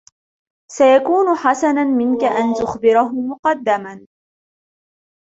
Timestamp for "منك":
1.83-2.23